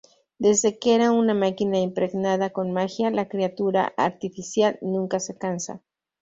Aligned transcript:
Desde 0.39 0.79
que 0.79 0.95
era 0.95 1.11
una 1.11 1.35
máquina 1.35 1.77
impregnada 1.77 2.49
con 2.49 2.71
magia 2.71 3.11
la 3.11 3.27
criatura 3.29 3.93
artificial 3.97 4.79
nunca 4.81 5.19
se 5.19 5.37
cansa. 5.37 5.83